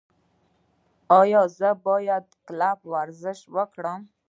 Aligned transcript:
ایا 1.19 1.41
زه 1.57 1.69
باید 1.85 2.23
په 2.31 2.37
کلب 2.47 2.77
کې 2.81 2.87
ورزش 2.93 3.39
وکړم؟ 3.55 3.99